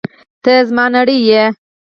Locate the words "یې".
1.29-1.43